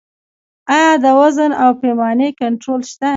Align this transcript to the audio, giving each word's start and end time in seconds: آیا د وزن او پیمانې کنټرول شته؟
آیا 0.75 0.93
د 1.03 1.05
وزن 1.19 1.51
او 1.63 1.69
پیمانې 1.81 2.29
کنټرول 2.39 2.81
شته؟ 2.91 3.09